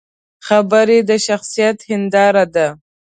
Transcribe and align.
خبرې 0.47 0.97
د 1.09 1.11
شخصیت 1.25 1.77
هنداره 1.89 2.45
ده 2.55 2.67